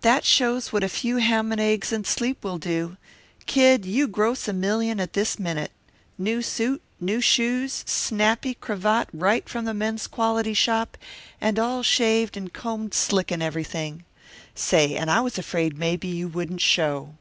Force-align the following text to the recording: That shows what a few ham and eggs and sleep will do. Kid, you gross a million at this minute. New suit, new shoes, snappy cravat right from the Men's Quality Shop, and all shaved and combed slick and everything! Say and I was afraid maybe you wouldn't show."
That 0.00 0.24
shows 0.24 0.72
what 0.72 0.82
a 0.82 0.88
few 0.88 1.18
ham 1.18 1.52
and 1.52 1.60
eggs 1.60 1.92
and 1.92 2.06
sleep 2.06 2.42
will 2.42 2.56
do. 2.56 2.96
Kid, 3.44 3.84
you 3.84 4.08
gross 4.08 4.48
a 4.48 4.54
million 4.54 4.98
at 5.00 5.12
this 5.12 5.38
minute. 5.38 5.70
New 6.16 6.40
suit, 6.40 6.80
new 6.98 7.20
shoes, 7.20 7.84
snappy 7.86 8.54
cravat 8.54 9.10
right 9.12 9.46
from 9.46 9.66
the 9.66 9.74
Men's 9.74 10.06
Quality 10.06 10.54
Shop, 10.54 10.96
and 11.42 11.58
all 11.58 11.82
shaved 11.82 12.38
and 12.38 12.54
combed 12.54 12.94
slick 12.94 13.30
and 13.30 13.42
everything! 13.42 14.04
Say 14.54 14.96
and 14.96 15.10
I 15.10 15.20
was 15.20 15.36
afraid 15.36 15.76
maybe 15.76 16.08
you 16.08 16.26
wouldn't 16.28 16.62
show." 16.62 17.12